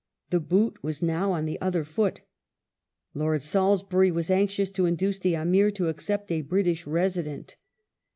The 0.31 0.39
boot 0.39 0.81
was 0.81 1.03
Lytton's 1.03 1.11
^^^ 1.11 1.21
q^ 1.27 1.45
j 1.45 1.53
j^g 1.53 1.57
other 1.61 1.83
foot. 1.83 2.21
Lord 3.13 3.41
Salisbuiy 3.41 4.11
was 4.11 4.31
anxious 4.31 4.71
to 4.71 4.87
induce 4.87 5.19
the 5.19 5.33
royalty, 5.35 5.47
Amir 5.47 5.69
to 5.69 5.89
accept 5.89 6.31
a 6.31 6.41
British 6.41 6.87
Resident. 6.87 7.55